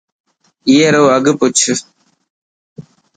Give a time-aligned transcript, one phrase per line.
[0.67, 1.55] اي رو اگھه پوڇ.